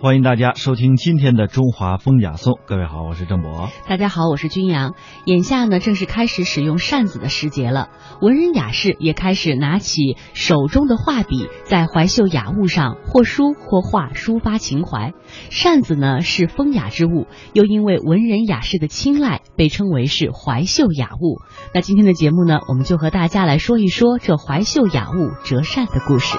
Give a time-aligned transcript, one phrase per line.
[0.00, 2.60] 欢迎大家收听今天的中华风雅颂。
[2.66, 3.68] 各位好，我是郑博。
[3.88, 4.94] 大家好，我是君阳。
[5.24, 7.88] 眼下呢，正是开始使用扇子的时节了。
[8.20, 15.14] 文人雅士也开始拿起手中的画笔，在怀秀雅物上或书或画，抒发情怀。
[15.50, 21.42] 扇子呢是风雅之物，又因为文人雅士的青睐，被称为是怀秀雅物。
[21.74, 26.38] 那今天的节目呢，我们就和大家来说一说这怀秀雅物折扇的故事。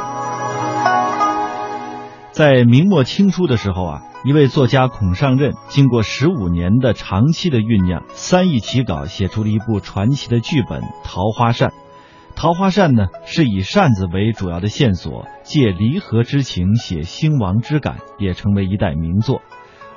[2.40, 11.68] 在明末清初的时候啊，一位作家孔尚任经过十五年的长期的酝酿，三易其稿，写出了一部传奇的剧本《桃花扇》。
[12.38, 19.42] 《桃花扇》呢，是以扇子为主要的线索，借离合之情写兴亡之感，也成为一代名作。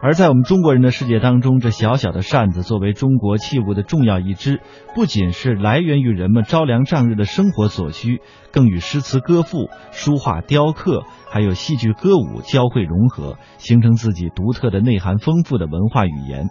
[0.03, 4.61] 而在我们中国人的世界当中，这小小的扇子作为中国器物的重要一支，
[4.97, 8.21] 不仅是来源于人们朝凉暮日的生活所需，
[8.53, 16.51] 更与诗词歌赋、书画雕刻，还有戏剧歌舞交汇融合，形成自己独特的内涵丰富的文化语言。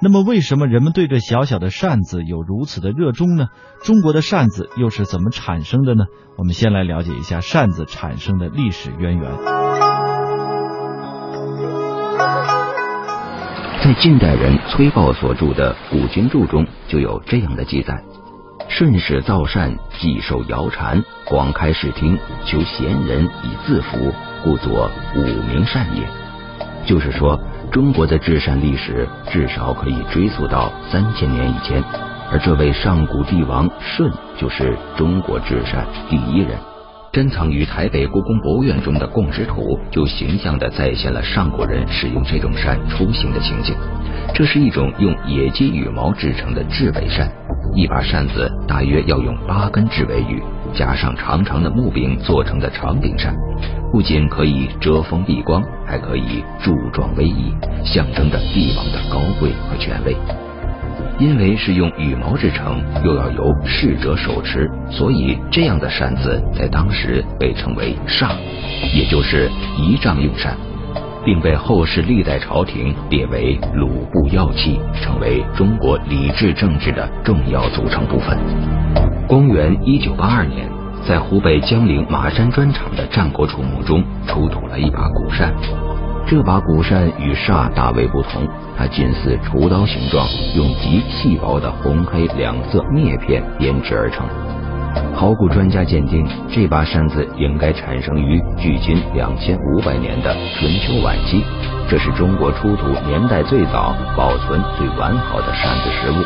[0.00, 3.46] 那么，为什么人们对这小小的扇子有如此的热衷呢？
[3.82, 6.04] 中国的扇子又是怎么产生的呢？
[6.38, 9.71] 我们先来了解一下扇子产生的历史渊源。
[13.82, 18.00] 在近代人崔豹所著的《古今注》中就有这样的记载：
[18.68, 24.12] 顺始造善，既受尧禅，广开视听，求贤人以自服，
[24.44, 26.06] 故作五名善也。
[26.86, 27.36] 就是说，
[27.72, 31.82] 中国的至善历史至少可以追溯到三千年以前，
[32.30, 34.08] 而这位上古帝王舜
[34.38, 36.56] 就是中国至善第一人。
[37.12, 43.76] 珍藏于台北故宫博物院中的供职图，就形象地再现了上古人使用这种扇出行的情景。
[44.32, 47.30] 这是一种用野鸡羽毛制成的雉尾扇，
[47.76, 53.34] 一把扇子大约要用八根雉尾羽，加上长长的木柄做成的长柄扇，
[53.92, 60.16] 不仅可以遮风避光，还可以柱状威仪，象征着帝王的高贵和权威。
[61.18, 68.30] 因为是用羽毛制成，又要由侍者手持，所以这样的扇子在当时被称为扇，
[68.94, 70.56] 也就是仪仗用扇，
[71.24, 78.36] 并被后世历代朝廷列为鲁部要器，成为中国礼制政治的重要组成部分。
[79.28, 80.68] 公元一九八二年，
[81.06, 85.52] 在湖北江陵马山砖厂的战国楚墓中出土了一把古扇。
[86.26, 94.26] 这把古扇与煞大为不同，它近似厨刀形状，用极细薄的红黑两色篾片编织而成。
[95.14, 101.42] 考古专家鉴定，这把扇子应该产生于距今两千五百年的春秋晚期，
[101.88, 106.24] 这是中国出土年代最早、保存最完好的扇子实物。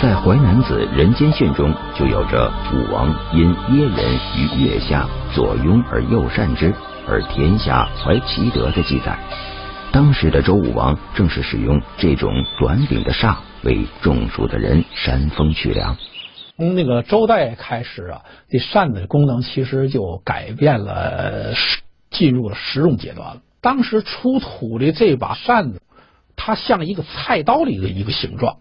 [0.00, 3.98] 在《淮南子·人间训》中就有着武王因耶人
[4.36, 6.72] 于月下左拥而右扇之。
[7.06, 9.18] 而天下怀其德的记载，
[9.92, 15.96] 当时的周武王正是使用这种短柄的煞为中暑的人扇风取凉。
[16.56, 21.52] 从那个周代开始啊，这扇子的功能其实就改变了，
[22.10, 23.42] 进入了实用阶段了。
[23.60, 25.82] 当时出土的这把扇子，
[26.36, 28.56] 它像一个菜刀里的一个形状。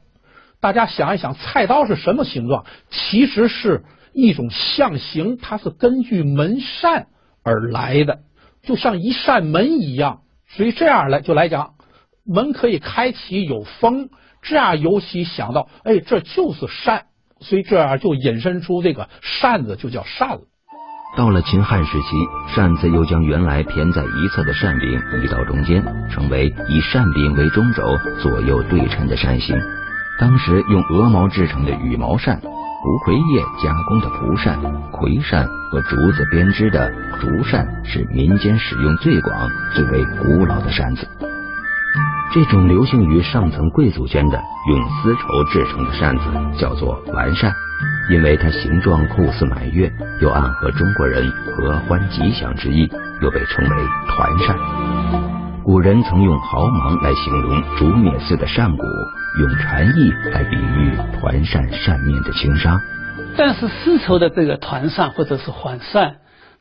[0.59, 2.65] 大家想一想，菜刀是什么形状？
[2.89, 3.83] 其实是
[4.13, 7.07] 一种象形，它是根据门扇
[7.43, 8.19] 而来的。
[8.63, 11.73] 就像一扇门一样，所以这样来就来讲，
[12.25, 14.09] 门可以开启有风，
[14.41, 17.03] 这样尤其想到，哎，这就是扇，
[17.41, 20.41] 所以这样就引申出这个扇子就叫扇了。
[21.15, 24.89] 到了秦汉时期，扇子又将原来偏在一侧的扇柄
[25.21, 27.83] 移到中间，成为以扇柄为中轴、
[28.21, 29.55] 左右对称的扇形。
[30.19, 32.41] 当时用鹅毛制成的羽毛扇。
[32.83, 34.59] 蒲葵叶加工的蒲扇、
[34.91, 41.07] 葵扇和竹子编织的竹扇是民间使用最广、最为古老的扇子。
[42.33, 44.37] 这种流行于上层贵族间的
[44.69, 46.23] 用丝绸制成的扇子
[46.59, 47.53] 叫做完扇，
[48.11, 49.89] 因为它形状酷似满月，
[50.21, 52.91] 又暗合中国人合欢吉祥之意，
[53.21, 53.77] 又被称为
[54.09, 54.57] 团扇。
[55.63, 58.83] 古人曾用毫芒来形容竹篾似的扇骨。
[59.39, 62.79] 用禅意来比喻团扇扇面的轻纱，
[63.35, 66.17] 但是丝绸的这个团扇或者是环扇，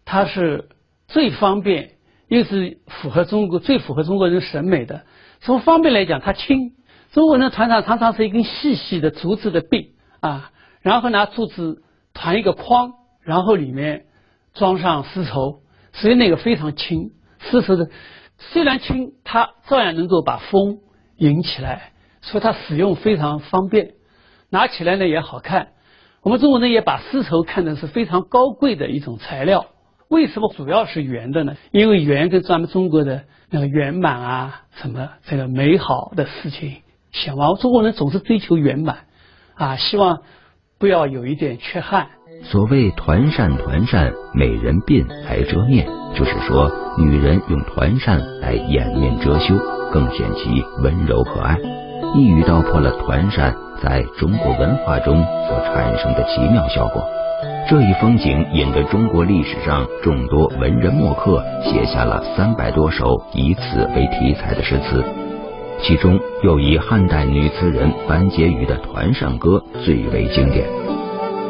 [0.07, 0.71] 它是
[1.07, 1.91] 最方便，
[2.29, 5.03] 又是符合中国最符合中国人审美的。
[5.43, 6.73] 从方便来讲，它轻。
[7.11, 9.91] 中国人团扇常常是一根细细的竹子的柄
[10.21, 11.83] 啊，然后拿竹子
[12.15, 14.05] 团一个框，然后里面
[14.55, 15.61] 装上丝绸，
[15.93, 17.11] 所以那个非常轻。
[17.39, 17.91] 丝绸的
[18.39, 20.79] 虽然轻，它照样能够把风
[21.19, 21.92] 引起来。
[22.23, 23.91] 说它使用非常方便，
[24.49, 25.69] 拿起来呢也好看。
[26.23, 29.67] 我们中国人也把丝绸看的是非常高贵的一种材料。
[30.09, 31.57] 为什么主要是圆的呢？
[31.73, 36.77] 因为圆跟咱们中国的那个圆满啊，什么这个美好的事情，
[37.11, 38.99] 想往中国人总是追求圆满
[39.55, 40.21] 啊，希望
[40.79, 42.09] 不要有一点缺憾。
[42.45, 49.55] 所谓团扇团扇，美人鬓来遮面，就是说女人用团扇来掩面遮羞，
[49.91, 51.82] 更显其温柔和爱。
[52.15, 57.03] 一语道破了团扇在中国文化中所产生的奇妙效果。
[57.71, 65.03] 这一风景引得中国历史上众多文人墨客写下了三百多首以此为题材的诗词，
[65.81, 70.67] 其中又以汉代女词人班婕妤的《团扇歌》最为经典。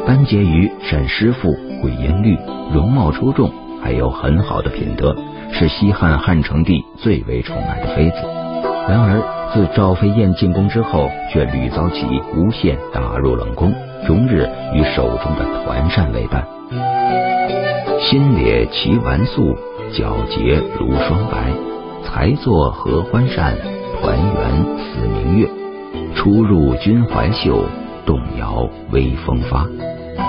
[0.05, 1.51] 班婕妤善诗赋，
[1.81, 2.37] 会音律，
[2.73, 3.51] 容貌出众，
[3.81, 5.13] 还有很好的品德，
[5.51, 8.42] 是西汉汉成帝最为宠爱的妃子。
[8.87, 9.21] 然而，
[9.53, 13.73] 自赵飞燕进宫之后，却屡遭其诬陷，打入冷宫。
[14.05, 16.45] 终日与手中的团扇为伴，
[18.01, 19.57] 心裂齐纨素，
[19.93, 21.53] 皎洁如霜白。
[22.03, 23.55] 才作合欢扇，
[24.01, 25.47] 团圆似明月。
[26.13, 27.63] 出入君怀袖，
[28.05, 29.65] 动摇微风发。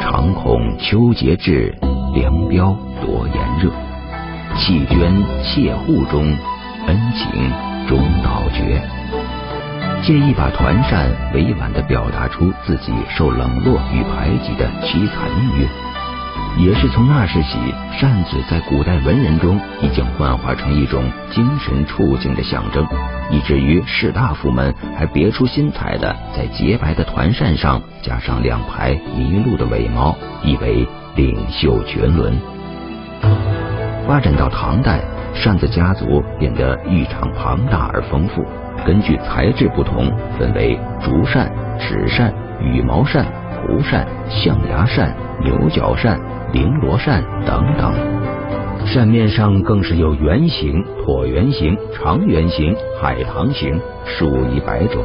[0.01, 1.77] 常恐秋节至，
[2.15, 3.69] 凉飙多炎热。
[4.57, 5.13] 弃捐
[5.43, 6.25] 切户中，
[6.87, 7.51] 恩情
[7.89, 8.83] 终道绝。
[10.03, 15.69] 借一把团扇，委婉地表达出自己受冷落与排挤的凄惨命运。
[16.57, 17.59] 也是从那时起，
[17.99, 21.03] 扇子在古代文人中已经幻化成一种
[21.33, 22.87] 精神处境的象征，
[23.31, 30.15] 以至于士大夫们还别出心裁的在洁白的团扇上加上两排麋鹿的尾毛，
[30.45, 32.39] 以为领袖绝伦。
[34.07, 35.01] 发展到唐代，
[35.35, 38.45] 扇子家族变得异常庞大而丰富。
[38.87, 46.19] 根据材质不同，分为竹扇、纸扇、羽毛扇、蒲扇、象牙扇、牛角扇、
[46.53, 47.93] 绫罗扇等等。
[48.87, 55.03] 扇面上更是有圆形、椭圆形、长圆形、海棠形，数以百种。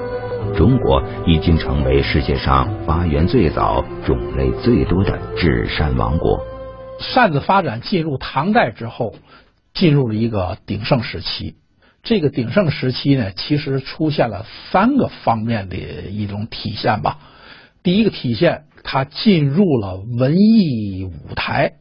[0.55, 6.39] 中国已经成为世界上发源最早、种类最多的制扇王国。
[6.99, 9.13] 扇子发展进入唐代之后，
[9.79, 11.55] 进入了一个鼎盛时期。
[12.03, 17.19] 这个鼎盛时期呢，其实出现了三个方面的一种体现吧。
[17.81, 21.75] 第一个体现，它进入了文艺舞台，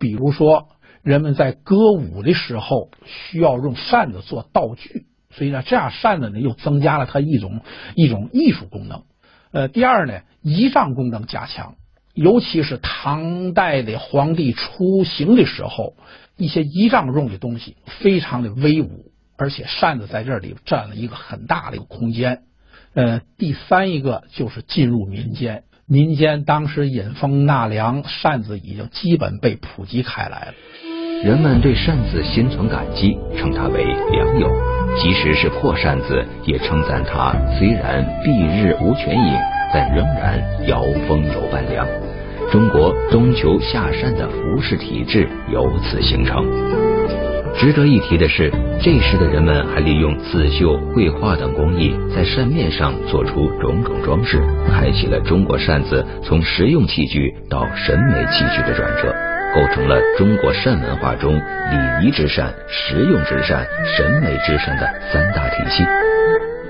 [0.00, 0.68] 比如说
[1.02, 7.60] 人们在歌舞的时候需要用扇子做道具，所以呢，这样扇子呢又增加了它一种
[7.94, 9.04] 一种艺术功能。
[9.52, 11.76] 呃，第二呢，仪仗功能加强，
[12.16, 15.94] 尤其是唐代的皇帝出行的时候，
[16.36, 19.12] 一些仪仗用的东西非常的威武。
[19.38, 22.40] 而且扇子在这里占了一个很大的一个空间。
[22.94, 30.54] 呃，第三一个就是进入民间，民间当时引风纳凉，扇子已经基本被普及开来了。
[31.22, 34.48] 人们对扇子心存感激，称它为良友。
[35.02, 39.34] 即使是破扇子，也称赞它虽然蔽日无泉影，
[39.74, 42.05] 但仍然摇风有半凉。
[42.52, 46.44] 中国冬秋夏扇的服饰体制由此形成。
[47.54, 48.52] 值得一提的是，
[48.82, 54.40] 这时的人们还利用刺绣、绘画等工艺，在扇面上做出种种装饰，
[54.70, 59.12] 开启了中国扇子从实用器具到审美器具的转折，
[59.54, 63.66] 构成了中国扇文化中礼仪之扇、实用之扇、
[63.96, 65.82] 审美之扇的三大体系。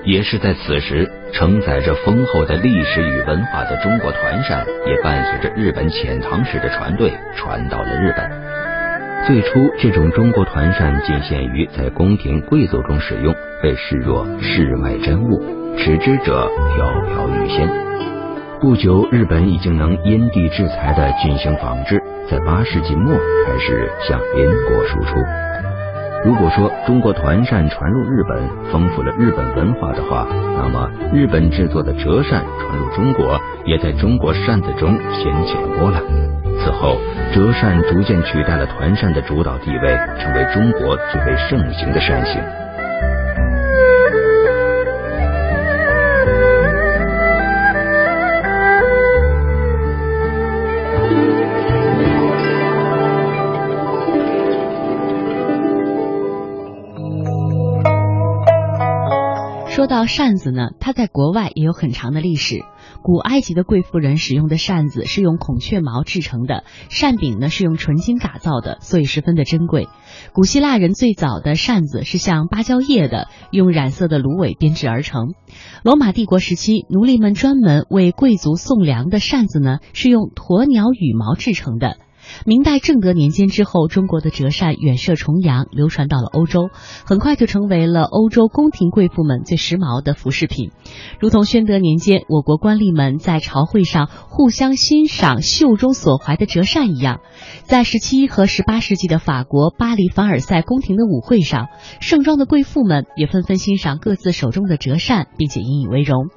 [0.07, 8.31] 也是在此时，承载着丰厚的历史与文化的中国团扇，也伴随着日本遣唐使的船队传到了日本。
[9.27, 15.43] 最初，这种中国团扇仅限于在宫廷贵族中使用，被视若世外珍物，
[15.77, 17.69] 持之者飘飘欲仙。
[18.61, 25.17] 不久，日本已经能因地制裁的进行仿制，在八世纪末开始向邻国输出。
[26.25, 28.37] 如果说中国团扇传入日本，
[28.71, 36.01] 丰富了日本文化的话，那么日本制作的折扇传入中国，也在中国扇子中掀起了波澜。
[36.59, 36.97] 此后，
[37.33, 42.41] 折扇逐渐取代了团扇的主导地位，成为中国最为盛行的扇形。
[59.87, 62.65] 说到扇子呢，它在国外也有很长的历史。
[63.03, 69.87] 古埃及的贵妇人使用的扇子是用孔雀毛制成的，扇柄呢是用纯金打造的，所以十分的珍贵。
[70.33, 75.29] 古希腊人最早的扇子是像芭蕉叶的，用染色的芦苇编织而成。
[75.85, 81.95] 罗马帝国时期，奴隶们专门为贵族送粮的扇子呢是用鸵鸟羽毛制成的。
[82.45, 86.69] 明代正德年间之后，中国的折扇远涉重洋，流传到了欧洲，
[87.05, 90.71] 很快就成为了欧洲宫廷贵妇们最时髦的服饰品。
[91.19, 97.21] 如同宣德年间，我国官吏们在朝会上互相欣赏袖中所怀的折扇一样，
[97.63, 101.67] 在十七和十八世纪的法国巴黎凡尔赛宫廷的舞会上，
[101.99, 106.27] 盛装的贵妇们也纷纷欣赏各自手中的折扇，并且引以为荣。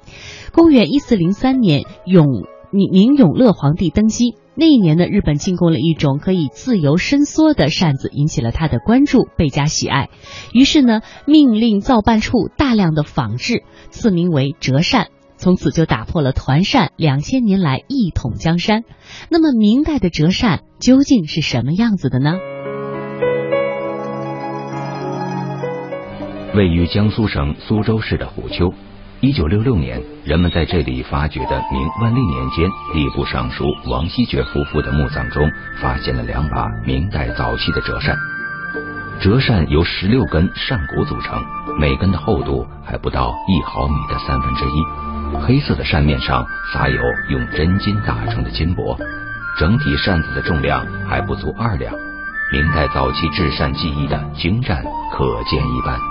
[0.53, 2.27] 公元一四零三年，永
[2.73, 4.35] 宁永乐皇帝登基。
[4.61, 10.11] 那一年呢，日本进贡了一种可以自由伸缩的扇子，引起了他的关注，倍加喜爱。
[10.53, 15.07] 于是呢，命令造办处大量的仿制，赐名为折扇。
[15.39, 18.85] 从此就打破了团扇两千年来一统江山。
[19.31, 22.35] 那么，明代的折扇究竟是什么样子的呢？
[26.55, 28.75] 位于江苏省苏州市的虎丘。
[29.23, 35.47] 一九六六年，人们在这里发掘的明万历年间吏部尚书王希爵夫妇的墓葬中，
[35.79, 38.17] 发现了两把明代早期的折扇。
[39.21, 41.39] 折扇由十六根扇骨组成，
[41.79, 45.39] 每根的厚度还不到一毫米的三分之一。
[45.43, 46.99] 黑色的扇面上撒有
[47.29, 48.97] 用真金打成的金箔，
[49.59, 51.95] 整体扇子的重量还不足二两。
[52.51, 56.10] 明代早期制扇技艺的精湛，可见一斑。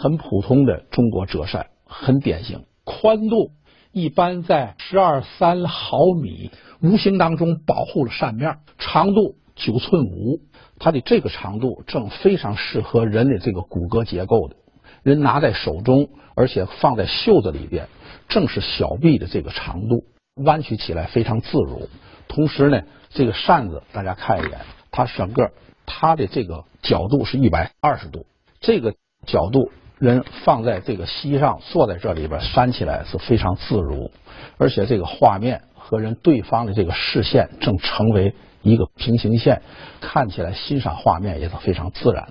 [0.00, 3.50] 很普通的中国折扇，很典型，宽度
[3.90, 8.58] 一般在十二三毫米，无形当中保护了扇面。
[8.78, 10.38] 长度九寸五，
[10.78, 14.54] 它的这个长度正非常适合人的这个骨骼结构的，
[15.02, 17.88] 人拿在手中，而且放在袖子里边，
[18.28, 20.04] 正是小臂的这个长度，
[20.44, 21.88] 弯曲起来非常自如。
[22.28, 24.60] 同时呢，这个扇子大家看一眼，
[24.92, 25.50] 它整个
[25.86, 28.26] 它的这个角度是一百二十度，
[28.60, 28.94] 这个
[29.26, 29.72] 角度。
[29.98, 34.12] 人放在这个膝上，坐在这里边扇起来是非常自如，
[34.56, 39.62] 而且这个画面和人对方的这个视线正成为一个平行线，
[40.00, 42.28] 看起来欣赏画面也是非常自然。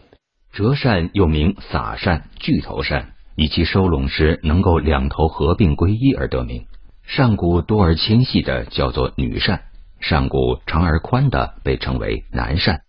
[0.54, 6.66] 折扇又名撒扇、巨头扇，以其收拢时能够两头合并归一而得名。
[7.04, 9.62] 扇骨多而纤细的叫做女扇，
[10.00, 12.82] 扇骨长而宽的被称为男扇。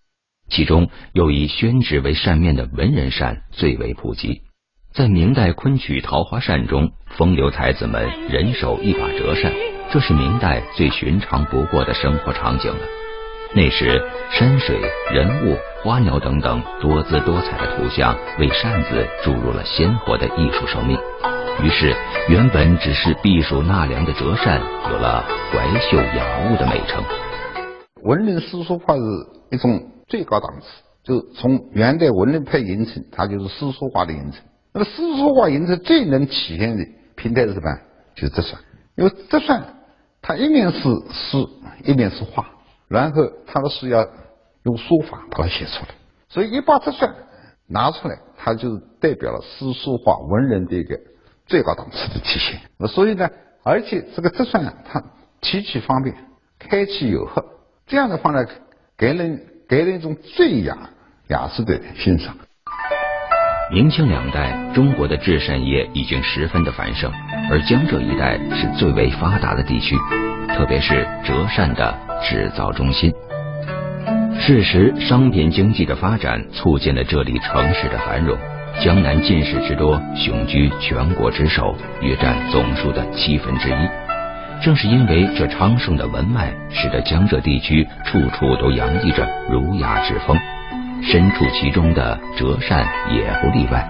[0.49, 4.43] 其中又以宣纸为扇面的文人扇最为普及。
[4.99, 9.53] 在明代昆曲《桃花扇》中，风流才子们人手一把折扇，
[9.93, 12.81] 这是明代最寻常不过的生活场景了。
[13.55, 14.03] 那时，
[14.33, 14.77] 山水、
[15.13, 20.99] 人物、花鸟等等多姿多彩的图像为扇子注入了鲜活的艺术生命，
[21.63, 21.95] 于是
[22.29, 27.05] 原本只是避暑纳凉的折扇，有了怀秀雅物的美称。
[28.03, 29.01] 文人诗书画是
[29.53, 30.67] 一种最高档次，
[31.05, 34.41] 就从元代文人派形成，它就是诗书画的形成。
[34.73, 36.85] 那个诗书画形成最能体现的
[37.17, 37.79] 平台是什么？
[38.15, 38.59] 就是折扇，
[38.97, 39.63] 因为折扇
[40.21, 41.39] 它一面是诗，
[41.85, 42.47] 一面是画，
[42.89, 44.07] 然后它的诗要
[44.65, 45.95] 用书法把它写出来，
[46.29, 47.15] 所以一把折扇
[47.67, 50.99] 拿出来，它就代表了诗书画文人的一个
[51.47, 52.61] 最高档次的体现。
[52.77, 53.31] 那所以呢，
[53.63, 55.03] 而且这个折扇它
[55.41, 56.15] 提起方便，
[56.59, 57.45] 开启有合，
[57.87, 58.45] 这样的话呢，
[58.97, 60.91] 给人给人一种最雅
[61.29, 62.37] 雅致的欣赏。
[63.71, 67.13] 明清两代，中国的制扇业已经十分的繁盛，
[67.51, 69.95] 而江浙一带是最为发达的地区，
[70.57, 73.13] 特别是折扇的制造中心。
[74.41, 78.39] 事实，商品经济的发展促进了这里城市的繁荣。
[78.81, 84.63] 江南进士之多，雄居全国之首，约占总数的七分之一。
[84.63, 90.39] 正是因为这昌盛的文脉，使得江浙地区处处都洋溢着儒雅之风。
[91.03, 93.89] 身处其中的折扇也不例外。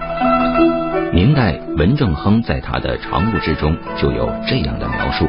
[1.11, 5.27] 明代文正亨在他的长物志中就有这样的描述：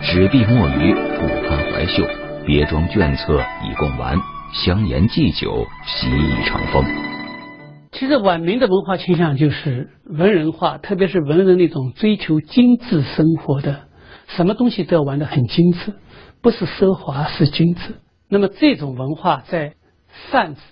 [0.00, 2.04] 纸币墨鱼，不堪怀袖；
[2.46, 4.16] 别装卷册以供玩，
[4.52, 6.84] 香言祭酒，习以成风。
[7.90, 13.80] 其实晚明的文化倾向就是文人化，特别是文人那种追求精致生活的，
[14.28, 15.92] 什么东西都要玩得很精致，
[16.40, 17.96] 不是奢华，是精致。
[18.28, 19.74] 那么这种文化在
[20.30, 20.62] 扇子。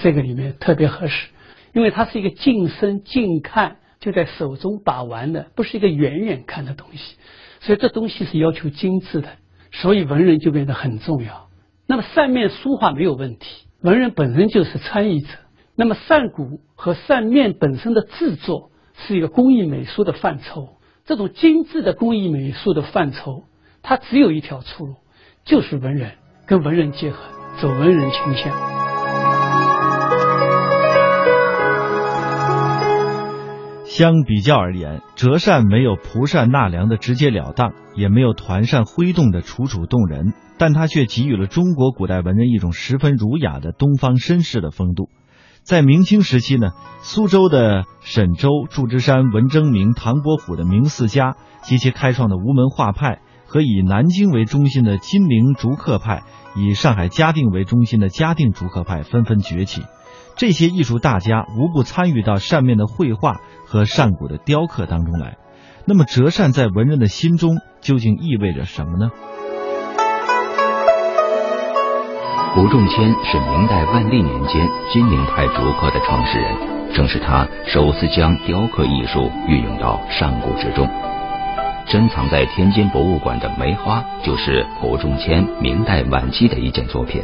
[0.00, 1.28] 这个里面特别合适，
[1.72, 7.16] 因为它是一个近身近看就在手中把玩的，不是一个远远看的东西，
[7.60, 9.28] 所以这东西是要求精致的，
[9.72, 11.48] 所以文人就变得很重要。
[11.86, 15.28] 那么扇面书画没有问题，文人本身就是参与者。
[15.78, 23.44] 那么扇骨和扇面本身的制作是一个工艺美术的范畴，这种精致的工艺美术的范畴，
[23.82, 24.94] 它只有一条出路，
[25.44, 26.12] 就是文人
[26.46, 27.18] 跟文人结合，
[27.60, 28.75] 走文人倾向。
[33.96, 45.08] 相比较而言，折扇没有蒲扇纳凉的直截了当，也没有团扇挥动的楚楚动人，但它却给予了中国古代文人一种十分儒雅的东方绅士的风度。
[45.62, 56.22] 在明清时期呢，苏州的沈周、祝枝山、文征明、唐伯虎的明四家及其开创的吴门画派，和以南京为中心的金陵竹刻派，
[56.54, 59.80] 以上海嘉定为中心的嘉定竹刻派纷纷崛起。
[60.36, 65.38] 这些艺术大家无不参与到扇面的绘画和扇骨的雕刻当中来。
[65.86, 69.10] 那么，折扇在文人的心中究竟意味着什么呢？
[72.54, 76.56] 胡仲谦是明代万历年间金陵派竹刻的创始人，
[76.94, 80.88] 正是他首次将雕刻艺术运用到扇骨之中。
[81.86, 87.22] 珍藏在天津博物馆的梅花，就是胡仲谦明代晚期的一件作品。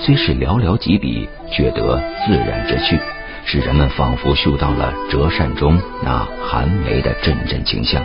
[0.00, 2.98] 虽是寥寥几笔，却得自然之趣，
[3.44, 8.02] 使人们仿佛嗅到了折扇中那寒梅的阵阵清香。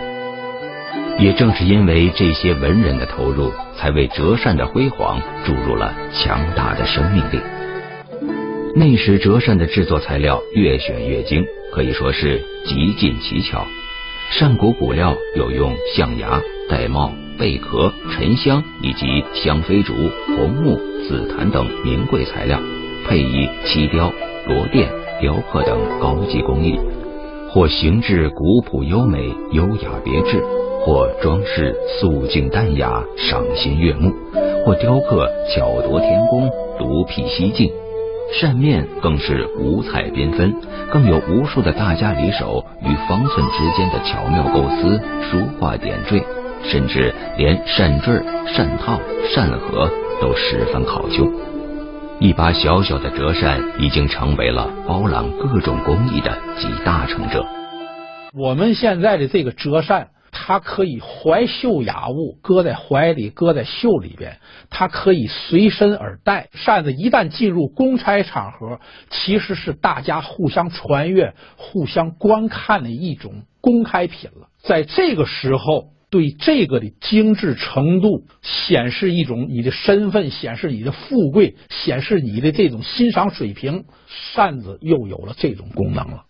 [1.20, 7.40] 也正是因为这些文人的投入，才为折扇的辉煌注入了强大的生命力。
[8.76, 13.66] 那时折扇的制作材料越选越精，可以说是极尽奇巧。
[14.32, 17.23] 扇骨骨料有用象牙、玳瑁。
[17.38, 19.94] 贝壳、沉香以及香妃竹、
[20.36, 20.76] 红木、
[21.08, 22.60] 紫檀等名贵材料，
[23.08, 24.12] 配以漆雕、
[24.48, 24.88] 螺钿、
[25.20, 26.80] 雕刻等高级工艺，
[27.50, 30.44] 或形制古朴优美、优雅别致，
[30.82, 34.14] 或装饰素净淡雅、赏心悦目，
[34.66, 37.72] 或雕刻巧夺天工、独辟蹊径。
[38.32, 40.56] 扇面更是五彩缤纷，
[40.90, 45.00] 更有无数的大家离手与方寸之间的巧妙构思、
[45.30, 46.24] 书画点缀。
[46.64, 48.14] 甚至连扇坠、
[48.48, 49.00] 扇套、
[49.34, 49.90] 扇盒
[50.22, 51.32] 都十分考究。
[52.20, 57.46] 一把小小的折扇已经成为了包揽各种工艺的集大成者。
[58.34, 64.38] 我们现在的这个折扇，它可以怀袖雅物，搁在怀里，搁在袖里边，
[64.70, 66.48] 它可以随身而带。
[66.54, 68.80] 扇子一旦进入公差场合，
[69.10, 74.48] 其实是大家互相传阅、互相观看的一种公开品了。
[74.64, 75.93] 在这个时候。
[76.14, 83.86] 对这个的精致程度，显示一种你的身份，显示你的富贵，显示你的这种欣赏水平。
[84.36, 86.26] 扇子又有了这种功能了。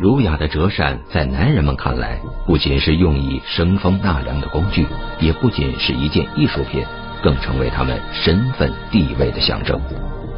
[0.00, 4.84] 儒雅的折扇，在男人们看来，不仅是用以生风纳凉的工具，
[5.20, 6.82] 也不仅是一件艺术品，
[7.22, 9.80] 更成为他们身份地位的象征。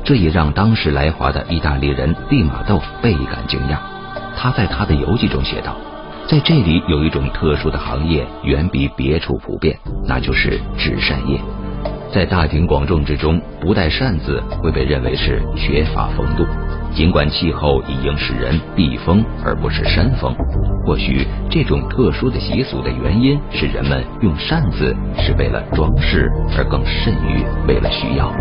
[0.04, 3.78] 这也让当时来华的意大利人利玛窦倍感惊讶。
[4.36, 5.78] 他在他的游记中写道。
[6.30, 11.40] 在这里有一种特殊的行业，远比别处普遍，那就是纸扇业。
[12.14, 16.46] 在大庭广众之中不带扇子，会被认为是缺乏风度。
[16.94, 20.32] 尽管气候已经使人避风而不是扇风，
[20.86, 28.32] 或许这种特殊的习俗的原因是人们用扇子是为了装饰，而更甚于为了需要。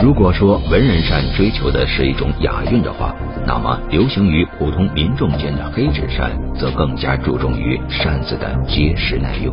[0.00, 9.52] 如果说文人扇追求的是一种雅韵的话，那么流行于普通民众间的黑纸扇，则更加注重于扇子的结实耐用。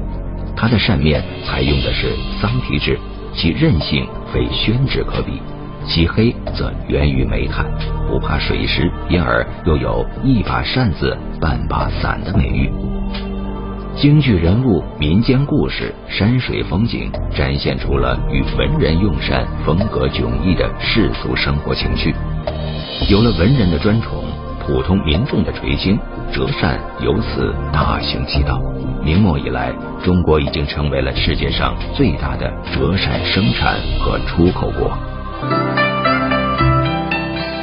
[0.56, 2.98] 它的扇面采用的是桑皮纸，
[3.34, 5.42] 其韧性非宣纸可比，
[5.88, 7.66] 其黑则源于煤炭，
[8.08, 12.72] 不怕水湿，因而又有一把扇子半把伞的美誉。
[13.98, 22.14] 京剧人物、民间故事、山水风景，展现出了与文人用扇风格迥异的世俗生活情趣。
[23.10, 24.26] 有了文人的专宠，
[24.60, 25.98] 普通民众的垂青，
[26.34, 28.60] 折扇由此大行其道。
[29.02, 34.92] 明末以来，中国已经成为了世界上最大的折扇生产和出口国。